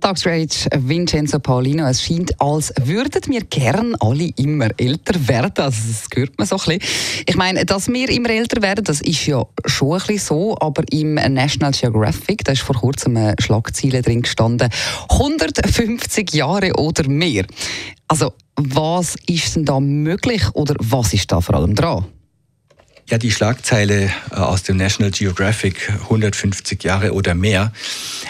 [0.00, 0.32] Dr.
[0.32, 5.52] Age, Vincenzo Paulino, es scheint, als würden wir gern alle immer älter werden.
[5.56, 7.24] Also das hört man so ein bisschen.
[7.26, 10.84] Ich meine, dass wir immer älter werden, das ist ja schon ein bisschen so, aber
[10.90, 14.70] im National Geographic, da ist vor kurzem eine Schlagzeile drin gestanden,
[15.10, 17.44] 150 Jahre oder mehr.
[18.08, 22.04] Also was ist denn da möglich oder was ist da vor allem dran?
[23.10, 27.72] Ja, die Schlagzeile äh, aus dem National Geographic 150 Jahre oder mehr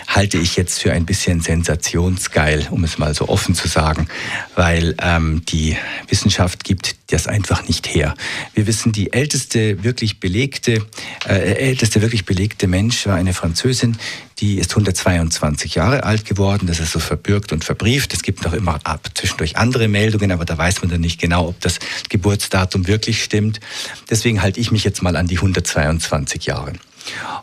[0.07, 4.09] halte ich jetzt für ein bisschen sensationsgeil, um es mal so offen zu sagen,
[4.55, 5.77] weil ähm, die
[6.09, 8.15] Wissenschaft gibt das einfach nicht her.
[8.55, 10.87] Wir wissen, die älteste wirklich belegte,
[11.29, 13.99] äh, älteste wirklich belegte Mensch war eine Französin,
[14.41, 16.67] die ist 122 Jahre alt geworden.
[16.67, 18.15] Das ist so verbürgt und verbrieft.
[18.15, 21.49] Es gibt noch immer ab zwischendurch andere Meldungen, aber da weiß man dann nicht genau,
[21.49, 23.61] ob das Geburtsdatum wirklich stimmt.
[24.09, 26.73] Deswegen halte ich mich jetzt mal an die 122 Jahre.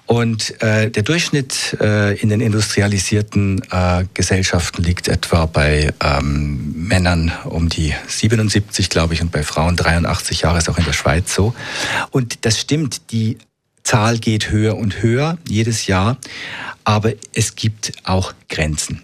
[0.06, 7.32] Und äh, der Durchschnitt äh, in den industrialisierten äh, Gesellschaften liegt etwa bei ähm, Männern
[7.44, 11.34] um die 77, glaube ich, und bei Frauen 83 Jahre, ist auch in der Schweiz
[11.34, 11.54] so.
[12.12, 13.38] Und das stimmt, die
[13.84, 16.18] Zahl geht höher und höher jedes Jahr,
[16.84, 19.02] aber es gibt auch Grenzen.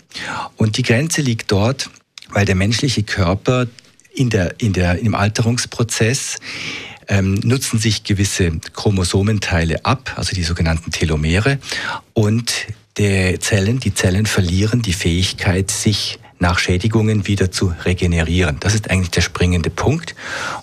[0.55, 1.89] Und die Grenze liegt dort,
[2.29, 3.67] weil der menschliche Körper
[4.13, 6.37] in der, in der, im Alterungsprozess
[7.07, 11.59] ähm, nutzen sich gewisse Chromosomenteile ab, also die sogenannten Telomere,
[12.13, 12.53] und
[12.97, 18.57] der Zellen, die Zellen verlieren die Fähigkeit, sich nach Schädigungen wieder zu regenerieren.
[18.59, 20.13] Das ist eigentlich der springende Punkt.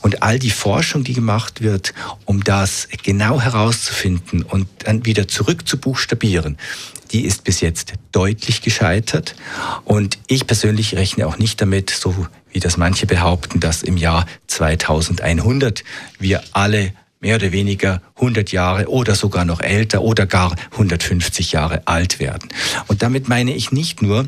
[0.03, 1.95] Und all die Forschung, die gemacht wird,
[2.27, 6.59] um das genau herauszufinden und dann wieder zurück zu buchstabieren,
[7.13, 9.35] die ist bis jetzt deutlich gescheitert.
[9.85, 12.15] Und ich persönlich rechne auch nicht damit, so
[12.53, 15.83] wie das manche behaupten, dass im Jahr 2100
[16.19, 21.87] wir alle mehr oder weniger 100 Jahre oder sogar noch älter oder gar 150 Jahre
[21.87, 22.51] alt werden.
[22.87, 24.27] Und damit meine ich nicht nur,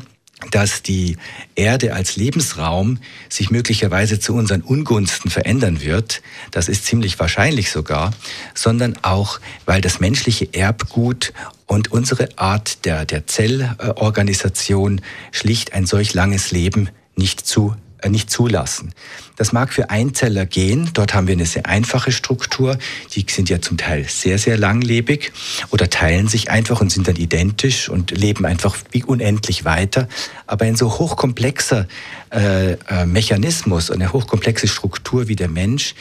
[0.51, 1.17] dass die
[1.55, 2.99] Erde als Lebensraum
[3.29, 6.21] sich möglicherweise zu unseren Ungunsten verändern wird,
[6.51, 8.11] das ist ziemlich wahrscheinlich sogar,
[8.53, 11.33] sondern auch, weil das menschliche Erbgut
[11.65, 17.75] und unsere Art der, der Zellorganisation schlicht ein solch langes Leben nicht zu
[18.09, 18.93] nicht zulassen.
[19.35, 20.91] Das mag für Einzeller gehen.
[20.93, 22.77] Dort haben wir eine sehr einfache Struktur.
[23.13, 25.31] Die sind ja zum Teil sehr, sehr langlebig
[25.71, 30.07] oder teilen sich einfach und sind dann identisch und leben einfach wie unendlich weiter.
[30.45, 31.87] Aber ein so hochkomplexer
[32.31, 35.95] äh, äh, Mechanismus, eine hochkomplexe Struktur wie der Mensch,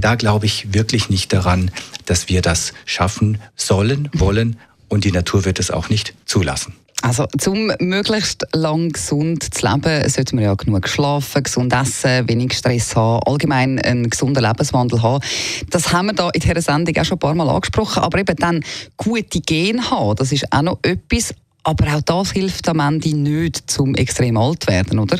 [0.00, 1.70] da glaube ich wirklich nicht daran,
[2.06, 4.58] dass wir das schaffen sollen, wollen
[4.88, 6.74] und die Natur wird es auch nicht zulassen.
[7.02, 12.54] Also zum möglichst lang gesund zu leben, sollte man ja genug schlafen, gesund essen, wenig
[12.54, 15.22] Stress haben, allgemein einen gesunden Lebenswandel haben.
[15.70, 18.02] Das haben wir da in dieser Sendung auch schon ein paar Mal angesprochen.
[18.02, 18.64] Aber eben dann
[18.96, 21.34] gute Gene haben, das ist auch noch etwas.
[21.62, 25.18] Aber auch das hilft am Ende nicht zum extrem alt werden, oder?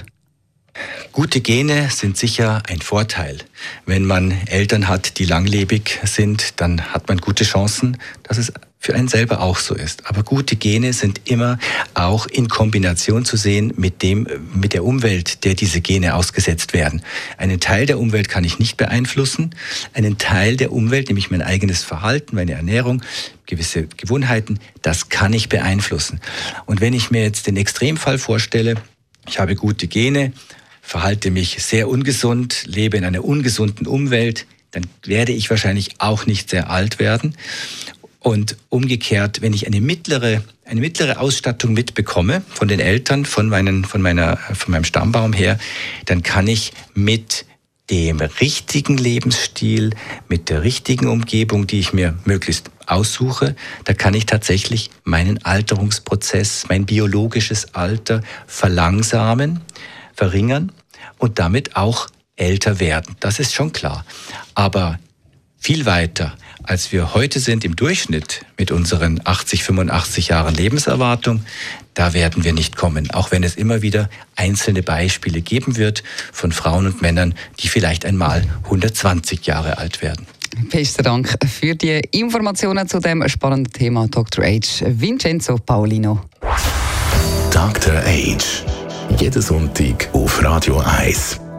[1.13, 3.39] Gute Gene sind sicher ein Vorteil.
[3.87, 8.53] Wenn man Eltern hat, die langlebig sind, dann hat man gute Chancen, dass es
[8.87, 10.07] für einen selber auch so ist.
[10.07, 11.59] Aber gute Gene sind immer
[11.95, 17.03] auch in Kombination zu sehen mit dem, mit der Umwelt, der diese Gene ausgesetzt werden.
[17.37, 19.57] Einen Teil der Umwelt kann ich nicht beeinflussen.
[19.93, 23.03] Einen Teil der Umwelt, nämlich mein eigenes Verhalten, meine Ernährung,
[23.47, 26.21] gewisse Gewohnheiten, das kann ich beeinflussen.
[26.67, 28.77] Und wenn ich mir jetzt den Extremfall vorstelle,
[29.27, 30.33] ich habe gute Gene,
[30.81, 34.47] verhalte mich sehr ungesund, lebe in einer ungesunden Umwelt,
[34.77, 37.35] dann werde ich wahrscheinlich auch nicht sehr alt werden.
[38.27, 43.85] Und umgekehrt, wenn ich eine mittlere, eine mittlere Ausstattung mitbekomme von den Eltern, von, meinen,
[43.85, 45.61] von, meiner, von meinem Stammbaum her,
[46.07, 47.47] dann kann ich mit
[47.89, 49.91] dem richtigen Lebensstil,
[50.27, 53.55] mit der richtigen Umgebung, die ich mir möglichst aussuche,
[53.85, 59.61] da kann ich tatsächlich meinen Alterungsprozess, mein biologisches Alter verlangsamen,
[60.15, 60.73] verringern
[61.19, 63.15] und damit auch älter werden.
[63.21, 64.05] Das ist schon klar.
[64.57, 64.99] Aber
[65.67, 66.37] viel weiter
[66.67, 71.43] als wir heute sind im Durchschnitt mit unseren 80, 85 Jahren Lebenserwartung,
[71.95, 76.03] da werden wir nicht kommen, auch wenn es immer wieder einzelne Beispiele geben wird
[76.33, 80.27] von Frauen und Männern, die vielleicht einmal 120 Jahre alt werden.
[80.71, 84.45] Besten Dank für die Informationen zu dem spannenden Thema Dr.
[84.45, 84.87] H.
[84.87, 86.21] Vincenzo Paolino.
[87.53, 87.95] Dr.
[87.95, 88.65] H.
[89.19, 91.46] Jeden Sonntag auf Radio 1.